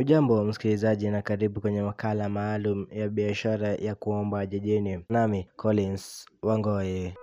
Hujambo 0.00 0.44
msikilizaji 0.44 1.10
na 1.10 1.22
karibu 1.22 1.60
kwenye 1.60 1.82
makala 1.82 2.28
maalum 2.28 2.86
ya 2.90 3.08
biashara 3.08 3.68
ya 3.68 3.94
kuomba 3.94 4.46
jijini. 4.46 5.04
Nami 5.08 5.46
Collins 5.56 6.26
Wangoe. 6.42 7.14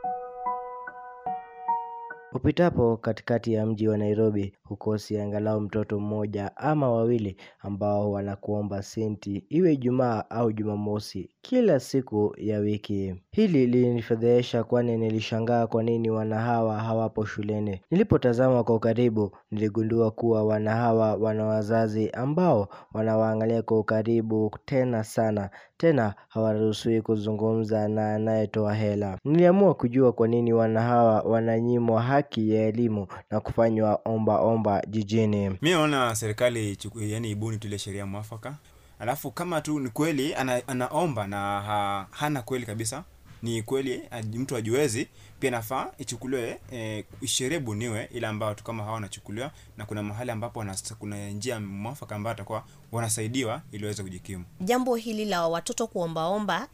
Upitapo 2.34 2.98
katikati 2.98 3.54
ya 3.54 3.66
mji 3.66 3.88
wa 3.88 3.98
Nairobi 3.98 4.54
hukosi 4.70 5.20
angalau 5.20 5.62
mtoto 5.62 6.00
mmoja 6.00 6.58
ama 6.58 6.92
wawili 6.92 7.38
ambao 7.60 8.12
wanakuomba 8.12 8.84
senti 8.84 9.44
iwe 9.50 9.74
Ijumaa 9.74 10.24
au 10.30 10.52
Jumamosi 10.52 11.30
kila 11.42 11.80
siku 11.80 12.34
ya 12.38 12.60
wiki. 12.60 13.16
Hili 13.32 13.68
lilinifedhehesha 13.68 14.64
kwani 14.64 14.98
nilishangaa 14.98 15.68
kwa 15.68 15.84
nini 15.84 16.10
wana 16.10 16.40
hawa 16.40 16.80
hawapo 16.80 17.26
shuleni. 17.26 17.82
Nilipotazama 17.92 18.64
kwa 18.64 18.76
ukaribu 18.76 19.32
niligundua 19.52 20.12
kuwa 20.12 20.44
wana 20.44 20.76
hawa 20.76 21.16
wana 21.16 21.46
wazazi 21.46 22.10
ambao 22.10 22.68
wanawaangalia 22.94 23.62
kwa 23.62 23.80
ukaribu 23.80 24.52
tena 24.66 25.04
sana. 25.04 25.50
Tena 25.78 26.14
hawaruhusiwi 26.28 27.02
kuzungumza 27.02 27.88
na 27.88 28.16
anayetoa 28.16 28.74
hela. 28.74 29.18
Niliamua 29.26 29.74
kujua 29.74 30.12
kwa 30.12 30.28
nini 30.28 30.54
wana 30.54 30.82
hawa 30.82 31.22
wananyimwa 31.22 32.02
haki 32.02 32.54
ya 32.56 32.68
elimu 32.68 33.08
na 33.32 33.40
kufanywa 33.40 34.00
omba 34.06 34.40
omba 34.40 34.57
jijini. 34.88 35.50
Mi 35.62 35.70
naona 35.70 36.16
serikali 36.16 36.78
yani 37.00 37.32
ibuni 37.32 37.58
tu 37.58 37.68
ile 37.68 37.80
sheria 37.80 38.06
mwafaka, 38.06 38.56
alafu 39.00 39.32
kama 39.32 39.62
tu 39.62 39.80
ni 39.80 39.90
kweli 39.90 40.36
ana, 40.36 40.68
anaomba 40.68 41.28
na 41.28 41.38
ha, 41.62 42.08
hana 42.12 42.42
kweli 42.42 42.66
kabisa, 42.66 43.04
ni 43.44 43.62
kweli 43.64 44.02
mtu 44.34 44.56
ajuezi, 44.56 45.08
pia 45.40 45.52
nafaa 45.52 45.88
ichukuliwe 45.98 46.60
e, 46.74 47.04
sheria 47.26 47.60
buniwe 47.60 48.10
ile 48.14 48.28
ambao 48.28 48.50
watu 48.50 48.64
kama 48.64 48.84
hawa 48.84 48.94
wanachukuliwa, 48.96 49.52
na 49.78 49.86
kuna 49.86 50.04
mahali 50.04 50.32
ambapo 50.32 50.60
wanasa, 50.60 50.96
kuna 50.96 51.30
njia 51.30 51.60
mwafaka 51.60 52.16
ambayo 52.16 52.34
atakuwa 52.34 52.64
wanasaidiwa 52.92 53.62
ili 53.72 53.84
waweze 53.84 54.04
kujikimu. 54.04 54.46
jambo 54.62 54.96
hili 54.96 55.26
la 55.26 55.48
watoto 55.48 55.88
kuombaomba 55.88 56.68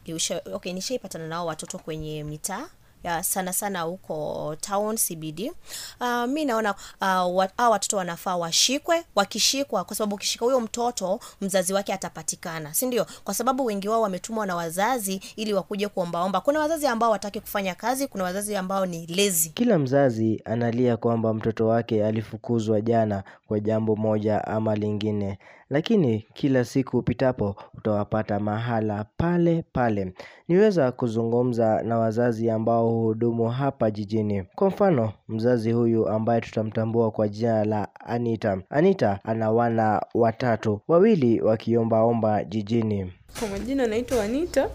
okay, 0.54 0.72
nishaipatana 0.72 1.26
nao 1.28 1.46
watoto 1.46 1.78
kwenye 1.78 2.24
mitaa 2.24 2.66
ya 3.04 3.22
sana 3.22 3.52
sana 3.52 3.80
huko 3.80 4.56
town 4.60 4.96
cbd 4.96 5.52
uh, 6.00 6.24
mi 6.24 6.44
naona 6.44 6.70
uh, 7.00 7.36
wa, 7.36 7.48
hawa 7.56 7.70
watoto 7.70 7.96
wanafaa 7.96 8.36
washikwe 8.36 9.04
wakishikwa 9.14 9.84
kwa 9.84 9.96
sababu 9.96 10.14
ukishika 10.14 10.44
huyo 10.44 10.60
mtoto 10.60 11.20
mzazi 11.40 11.72
wake 11.72 11.92
atapatikana 11.92 12.74
si 12.74 12.86
ndio? 12.86 13.06
Kwa 13.24 13.34
sababu 13.34 13.64
wengi 13.64 13.88
wao 13.88 14.00
wametumwa 14.02 14.46
na 14.46 14.56
wazazi 14.56 15.20
ili 15.36 15.52
wakuje 15.52 15.88
kuombaomba. 15.88 16.40
Kuna 16.40 16.60
wazazi 16.60 16.86
ambao 16.86 17.10
wataki 17.10 17.40
kufanya 17.40 17.74
kazi 17.74 18.06
kuna 18.08 18.24
wazazi 18.24 18.56
ambao 18.56 18.86
ni 18.86 19.06
lezi 19.06 19.48
Kila 19.50 19.78
mzazi 19.78 20.42
analia 20.44 20.96
kwamba 20.96 21.34
mtoto 21.34 21.66
wake 21.66 22.04
alifukuzwa 22.06 22.80
jana 22.80 23.24
kwa 23.48 23.60
jambo 23.60 23.96
moja 23.96 24.44
ama 24.46 24.74
lingine, 24.76 25.38
lakini 25.70 26.26
kila 26.34 26.64
siku 26.64 26.98
upitapo 26.98 27.56
utawapata 27.78 28.40
mahala 28.40 29.04
pale 29.16 29.64
pale. 29.72 30.12
Niweza 30.48 30.92
kuzungumza 30.92 31.82
na 31.82 31.98
wazazi 31.98 32.50
ambao 32.50 32.88
huhudumu 32.88 33.48
hapa 33.48 33.90
jijini. 33.90 34.42
Kwa 34.54 34.68
mfano, 34.68 35.12
mzazi 35.28 35.72
huyu 35.72 36.08
ambaye 36.08 36.40
tutamtambua 36.40 37.10
kwa 37.10 37.28
jina 37.28 37.64
la 37.64 37.88
Anita. 38.00 38.58
Anita 38.70 39.20
ana 39.24 39.50
wana 39.50 40.02
watatu, 40.14 40.80
wawili 40.88 41.40
wakiombaomba 41.40 42.44
jijini. 42.44 43.12
Kwa 43.38 43.48
majina 43.48 43.86
naitwa 43.86 44.24
Anita, 44.24 44.68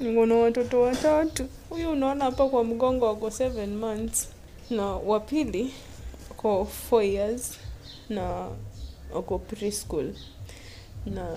niko 0.00 0.40
watoto 0.40 0.80
watatu. 0.80 1.44
Huyu 1.70 1.90
unaona 1.90 2.24
hapa 2.24 2.48
kwa 2.48 2.64
mgongo 2.64 3.06
wako 3.06 3.26
7 3.28 3.66
months 3.66 4.28
na 4.70 4.86
wa 4.86 5.20
pili 5.20 5.74
ako 6.30 6.68
4 6.90 7.02
years 7.02 7.58
na 8.08 8.48
ako 9.16 9.38
preschool 9.38 10.12
na 11.06 11.36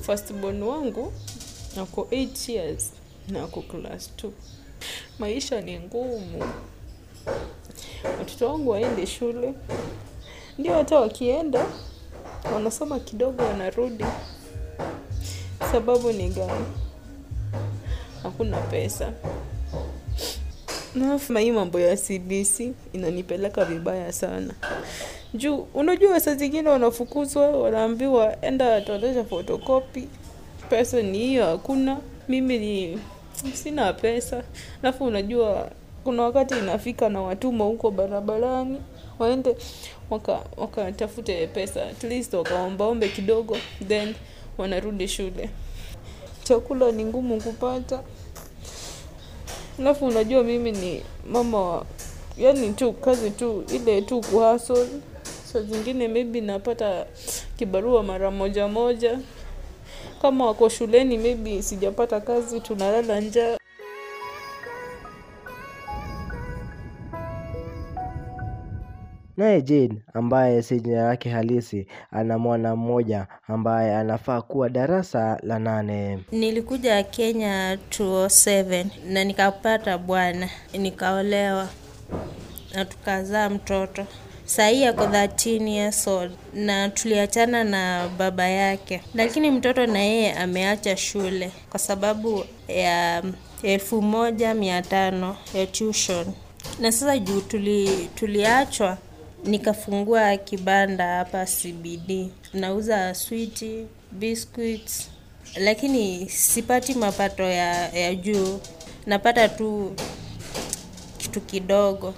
firstborn 0.00 0.62
wangu 0.62 1.12
ako 1.80 2.02
8 2.10 2.52
years 2.52 2.92
na 3.28 3.44
ako 3.44 3.62
class 3.62 4.10
2. 4.16 4.30
Maisha 5.18 5.60
ni 5.60 5.78
ngumu, 5.78 6.44
watoto 8.18 8.48
wangu 8.48 8.70
waende 8.70 9.06
shule, 9.06 9.54
ndio 10.58 10.74
hata 10.74 11.00
wakienda 11.00 11.66
wanasoma 12.54 13.00
kidogo, 13.00 13.42
wanarudi 13.42 14.04
Sababu 15.72 16.12
ni 16.12 16.28
gani? 16.28 16.66
Hakuna 18.22 18.60
pesa. 18.60 19.12
Na 20.94 21.18
hii 21.40 21.50
mambo 21.50 21.80
ya 21.80 21.96
CBC 21.96 22.60
inanipeleka 22.92 23.64
vibaya 23.64 24.12
sana. 24.12 24.54
Juu 25.34 25.66
unajua 25.74 26.20
saa 26.20 26.34
zingine 26.34 26.68
wanafukuzwa, 26.68 27.48
wanaambiwa 27.50 28.42
enda 28.44 28.80
tolesha 28.80 29.24
fotokopi 29.24 30.08
Pesa 30.70 31.02
ni 31.02 31.18
hiyo 31.18 31.46
hakuna. 31.46 31.98
Mimi 32.28 32.58
ni 32.58 32.98
sina 33.54 33.92
pesa. 33.92 34.42
Alafu 34.82 35.04
unajua 35.04 35.70
kuna 36.04 36.22
wakati 36.22 36.58
inafika 36.58 37.08
na 37.08 37.20
watuma 37.20 37.64
huko 37.64 37.90
barabarani 37.90 38.80
waende 39.18 39.56
waka 40.10 40.40
pesa 41.54 41.86
at 41.86 42.04
least 42.04 42.34
wakaombaombe 42.34 43.08
kidogo 43.08 43.56
then 43.88 44.14
wanarudi 44.58 45.08
shule. 45.08 45.50
Chakula 46.44 46.92
ni 46.92 47.04
ngumu 47.04 47.40
kupata, 47.40 48.00
alafu 49.78 50.06
unajua 50.06 50.42
mimi 50.42 50.72
ni 50.72 51.02
mama 51.30 51.60
wa 51.60 51.86
yani 52.38 52.72
tu 52.72 52.92
kazi 52.92 53.30
tu 53.30 53.64
ile 53.74 54.02
tu 54.02 54.20
kuhasol 54.20 54.86
sa 55.52 55.62
zingine 55.62 56.08
maybe 56.08 56.40
napata 56.40 57.06
kibarua 57.58 58.02
mara 58.02 58.30
moja 58.30 58.68
moja, 58.68 59.18
kama 60.22 60.46
wako 60.46 60.68
shuleni 60.68 61.18
maybe 61.18 61.62
sijapata 61.62 62.20
kazi, 62.20 62.60
tunalala 62.60 63.20
njaa. 63.20 63.56
Naye 69.36 69.62
Jane 69.62 70.02
ambaye 70.14 70.62
si 70.62 70.80
jina 70.80 71.02
lake 71.04 71.30
halisi 71.30 71.86
ana 72.10 72.38
mwana 72.38 72.76
mmoja 72.76 73.26
ambaye 73.48 73.96
anafaa 73.96 74.42
kuwa 74.42 74.68
darasa 74.68 75.38
la 75.42 75.58
nane. 75.58 76.18
Nilikuja 76.32 77.02
Kenya 77.02 77.74
2007 77.90 78.84
na 79.08 79.24
nikapata 79.24 79.98
bwana, 79.98 80.48
nikaolewa 80.78 81.68
na 82.74 82.84
tukazaa 82.84 83.50
mtoto. 83.50 84.06
Sahii 84.44 84.84
ako 84.84 85.04
13 85.04 85.68
years 85.68 86.08
old 86.08 86.32
na 86.54 86.88
tuliachana 86.88 87.64
na 87.64 88.08
baba 88.18 88.48
yake, 88.48 89.00
lakini 89.14 89.50
mtoto 89.50 89.86
na 89.86 89.98
yeye 89.98 90.32
ameacha 90.34 90.96
shule 90.96 91.50
kwa 91.70 91.80
sababu 91.80 92.44
ya 92.68 93.22
elfu 93.62 94.02
moja 94.02 94.54
mia 94.54 94.82
tano 94.82 95.36
ya 95.54 95.66
tuition, 95.66 96.26
na 96.80 96.92
sasa 96.92 97.18
juu 97.18 97.40
tuli, 97.40 98.10
tuliachwa 98.14 98.98
nikafungua 99.44 100.36
kibanda 100.36 101.16
hapa 101.16 101.46
CBD, 101.46 102.28
nauza 102.54 103.14
switi, 103.14 103.86
biscuits 104.12 105.10
lakini 105.56 106.28
sipati 106.30 106.94
mapato 106.94 107.42
ya, 107.42 107.88
ya 107.88 108.14
juu, 108.14 108.60
napata 109.06 109.48
tu 109.48 109.94
kitu 111.18 111.40
kidogo. 111.40 112.14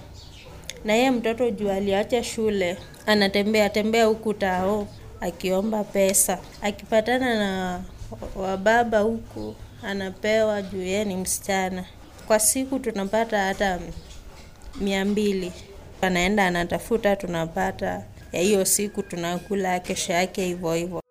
Na 0.85 0.93
yeye 0.93 1.11
mtoto 1.11 1.49
juu 1.51 1.69
aliacha 1.71 2.23
shule, 2.23 2.77
anatembea 3.05 3.69
tembea 3.69 4.05
huku 4.05 4.33
tao 4.33 4.87
akiomba 5.21 5.83
pesa, 5.83 6.39
akipatana 6.61 7.35
na 7.39 7.81
wababa 8.35 8.99
huku 8.99 9.55
anapewa 9.83 10.61
juu 10.61 10.81
yeye 10.81 11.05
ni 11.05 11.15
msichana. 11.17 11.85
Kwa 12.27 12.39
siku 12.39 12.79
tunapata 12.79 13.39
hata 13.43 13.79
mia 14.81 15.05
mbili, 15.05 15.51
anaenda 16.01 16.47
anatafuta, 16.47 17.15
tunapata 17.15 18.03
ya 18.31 18.41
hiyo 18.41 18.65
siku 18.65 19.03
tunakula, 19.03 19.79
kesho 19.79 20.13
yake 20.13 20.45
hivyo 20.45 20.73
hivyo. 20.73 21.01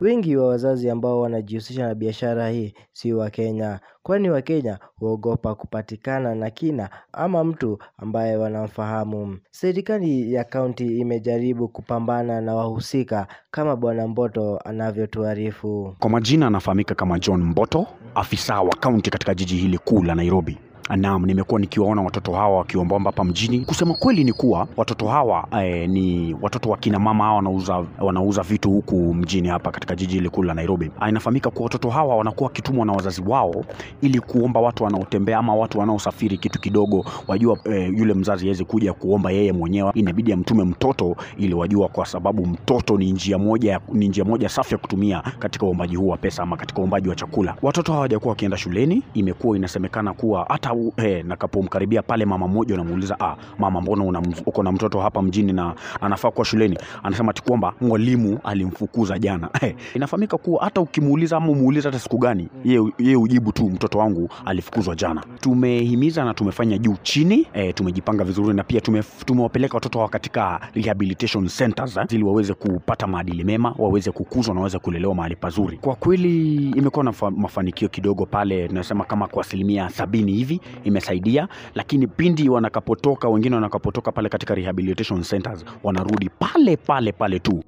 Wengi 0.00 0.36
wa 0.36 0.48
wazazi 0.48 0.90
ambao 0.90 1.20
wanajihusisha 1.20 1.86
na 1.88 1.94
biashara 1.94 2.48
hii 2.48 2.74
si 2.92 3.12
Wakenya, 3.12 3.80
kwani 4.02 4.30
Wakenya 4.30 4.78
huogopa 4.96 5.54
kupatikana 5.54 6.34
na 6.34 6.50
kina 6.50 6.90
ama 7.12 7.44
mtu 7.44 7.78
ambaye 7.98 8.36
wanamfahamu. 8.36 9.38
Serikali 9.50 10.32
ya 10.34 10.44
kaunti 10.44 10.98
imejaribu 10.98 11.68
kupambana 11.68 12.40
na 12.40 12.54
wahusika 12.54 13.26
kama 13.50 13.76
Bwana 13.76 14.08
Mboto 14.08 14.58
anavyotuarifu. 14.64 15.96
Kwa 15.98 16.10
majina 16.10 16.46
anafahamika 16.46 16.94
kama 16.94 17.18
John 17.18 17.42
Mboto, 17.42 17.86
afisa 18.14 18.60
wa 18.60 18.76
kaunti 18.76 19.10
katika 19.10 19.34
jiji 19.34 19.56
hili 19.56 19.78
kuu 19.78 20.02
la 20.02 20.14
Nairobi. 20.14 20.58
Naam, 20.90 21.26
nimekuwa 21.26 21.60
nikiwaona 21.60 22.02
watoto 22.02 22.32
hawa 22.32 22.56
wakiombaomba 22.58 23.10
hapa 23.10 23.24
mjini. 23.24 23.60
Kusema 23.60 23.94
kweli 23.94 24.24
ni 24.24 24.32
kuwa 24.32 24.66
watoto 24.76 25.08
hawa 25.08 25.48
eh, 25.62 25.88
ni 25.88 26.36
watoto 26.42 26.70
wa 26.70 26.76
kina 26.76 26.98
mama 26.98 27.24
hawa 27.24 27.36
wanauza, 27.36 27.84
wanauza 28.00 28.42
vitu 28.42 28.70
huku 28.70 29.14
mjini 29.14 29.48
hapa 29.48 29.70
katika 29.70 29.96
jiji 29.96 30.28
kuu 30.28 30.42
la 30.42 30.54
Nairobi. 30.54 30.90
Ah, 31.00 31.08
Inafahamika 31.08 31.50
kuwa 31.50 31.64
watoto 31.64 31.90
hawa 31.90 32.16
wanakuwa 32.16 32.48
wakitumwa 32.48 32.86
na 32.86 32.92
wazazi 32.92 33.22
wao 33.26 33.64
ili 34.02 34.20
kuomba 34.20 34.60
watu 34.60 34.84
wanaotembea 34.84 35.38
ama 35.38 35.54
watu 35.54 35.78
wanaosafiri 35.78 36.38
kitu 36.38 36.60
kidogo. 36.60 37.04
Wajua 37.28 37.58
eh, 37.64 37.92
yule 37.98 38.14
mzazi 38.14 38.44
hawezi 38.44 38.64
kuja 38.64 38.92
kuomba 38.92 39.30
yeye 39.30 39.52
mwenyewe, 39.52 39.90
inabidi 39.94 40.32
amtume 40.32 40.64
mtoto 40.64 41.16
ili 41.38 41.54
wajua, 41.54 41.88
kwa 41.88 42.06
sababu 42.06 42.46
mtoto 42.46 42.98
ni 42.98 43.12
njia 43.12 43.38
moja 43.38 43.80
ni 43.92 44.08
njia 44.08 44.24
moja 44.24 44.48
safi 44.48 44.74
ya 44.74 44.78
kutumia 44.78 45.22
katika 45.38 45.66
uombaji 45.66 45.96
huu 45.96 46.08
wa 46.08 46.16
pesa 46.16 46.42
ama 46.42 46.56
katika 46.56 46.80
uombaji 46.80 47.08
wa 47.08 47.14
chakula. 47.14 47.54
Watoto 47.62 47.92
hawa 47.92 47.96
hawajakuwa 47.98 48.30
wakienda 48.30 48.56
shuleni, 48.56 49.02
imekuwa 49.14 49.56
inasemekana 49.56 50.12
kuwa 50.12 50.46
hata 50.48 50.73
eh, 50.96 51.24
nakapomkaribia 51.24 52.02
pale 52.02 52.24
mama 52.24 52.48
mmoja 52.48 52.76
namuuliza, 52.76 53.20
ah, 53.20 53.36
mama, 53.58 53.80
mbona 53.80 54.04
una 54.04 54.22
uko 54.46 54.62
na 54.62 54.72
mtoto 54.72 55.00
hapa 55.00 55.22
mjini 55.22 55.52
na 55.52 55.74
anafaa 56.00 56.30
kuwa 56.30 56.44
shuleni? 56.44 56.78
Anasema 57.02 57.30
ati 57.30 57.42
kwamba 57.42 57.74
mwalimu 57.80 58.38
alimfukuza 58.44 59.18
jana. 59.18 59.48
Eh, 59.64 59.74
inafahamika 59.94 60.38
kuwa 60.38 60.64
hata 60.64 60.80
ukimuuliza 60.80 61.36
ama 61.36 61.48
umuuliza 61.48 61.88
hata 61.88 61.98
siku 61.98 62.18
gani, 62.18 62.48
yeye 62.64 62.92
yeye 62.98 63.16
ujibu 63.16 63.52
tu 63.52 63.70
mtoto 63.70 63.98
wangu 63.98 64.28
alifukuzwa 64.44 64.94
jana. 64.96 65.24
Tumehimiza 65.40 66.24
na 66.24 66.34
tumefanya 66.34 66.78
juu 66.78 66.96
chini, 67.02 67.46
eh, 67.54 67.74
tumejipanga 67.74 68.24
vizuri 68.24 68.54
na 68.56 68.64
pia 68.64 68.80
tume, 68.80 69.02
tumewapeleka 69.24 69.74
watoto 69.74 69.98
hawa 69.98 70.08
katika 70.08 70.60
rehabilitation 70.74 71.48
centers 71.48 71.96
eh, 71.96 72.04
ili 72.10 72.24
waweze 72.24 72.54
kupata 72.54 73.06
maadili 73.06 73.44
mema, 73.44 73.74
waweze 73.78 74.10
kukuzwa 74.10 74.54
na 74.54 74.60
waweze 74.60 74.78
kulelewa 74.78 75.14
mahali 75.14 75.36
pazuri. 75.36 75.78
Kwa 75.78 75.94
kweli 75.94 76.54
imekuwa 76.70 77.04
na 77.04 77.12
mafanikio 77.30 77.88
kidogo 77.88 78.26
pale, 78.26 78.68
tunasema 78.68 79.04
kama 79.04 79.26
kwa 79.28 79.40
asilimia 79.44 79.90
sabini 79.90 80.32
hivi 80.32 80.60
imesaidia, 80.84 81.48
lakini 81.74 82.06
pindi 82.06 82.48
wanakapotoka, 82.48 83.28
wengine 83.28 83.54
wanakapotoka 83.54 84.12
pale 84.12 84.28
katika 84.28 84.54
rehabilitation 84.54 85.22
centers 85.22 85.64
wanarudi 85.82 86.30
pale 86.38 86.76
pale 86.76 87.12
pale 87.12 87.38
tu. 87.38 87.62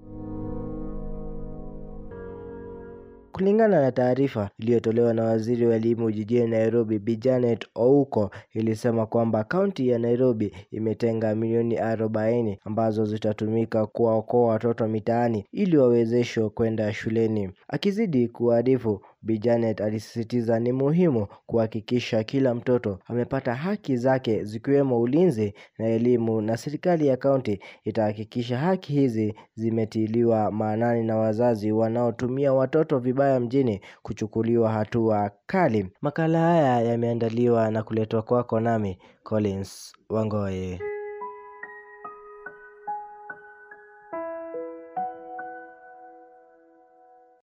Kulingana 3.37 3.81
na 3.81 3.93
taarifa 3.93 4.50
iliyotolewa 4.58 5.14
na 5.14 5.25
waziri 5.25 5.66
wa 5.66 5.76
elimu 5.76 6.10
jijini 6.10 6.46
Nairobi, 6.46 6.98
Bi 6.98 7.16
Janet 7.16 7.66
Ouko 7.75 8.31
ilisema 8.54 9.06
kwamba 9.06 9.44
kaunti 9.44 9.88
ya 9.88 9.99
Nairobi 9.99 10.52
imetenga 10.70 11.34
milioni 11.34 11.76
arobaini 11.78 12.58
ambazo 12.64 13.04
zitatumika 13.04 13.87
kuwaokoa 13.87 14.49
watoto 14.49 14.88
mitaani 14.88 15.44
ili 15.52 15.76
wawezeshwe 15.76 16.49
kwenda 16.49 16.92
shuleni. 16.92 17.50
Akizidi 17.69 18.28
kuarifu, 18.28 19.00
Bi 19.26 19.38
Janet 19.38 19.81
alisisitiza 19.81 20.61
ni 20.61 20.73
muhimu 20.73 21.26
kuhakikisha 21.46 22.25
kila 22.25 22.55
mtoto 22.55 22.99
amepata 23.06 23.55
haki 23.55 23.96
zake 23.96 24.44
zikiwemo 24.44 25.00
ulinzi 25.00 25.55
na 25.78 25.87
elimu, 25.88 26.40
na 26.40 26.56
serikali 26.56 27.06
ya 27.06 27.17
kaunti 27.17 27.61
itahakikisha 27.84 28.58
haki 28.58 28.93
hizi 28.93 29.34
zimetiliwa 29.55 30.50
maanani 30.52 31.02
na 31.02 31.17
wazazi 31.17 31.73
wanaotumia 31.73 32.52
watoto 32.52 32.99
vibaya 32.99 33.40
mjini 33.40 33.81
kuchukuliwa 34.02 34.73
hatua 34.73 35.31
kali. 35.46 35.88
Makala 36.00 36.40
haya 36.40 36.81
yameandaliwa 36.81 37.70
na 37.70 37.82
kuletwa 37.82 38.23
kwako 38.23 38.61
nami 38.61 38.99
Collins 39.23 39.93
Wangoye. 40.11 40.95